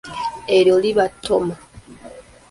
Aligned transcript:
Eryo 0.55 0.75
liba 0.83 1.05
ttooma. 1.13 1.55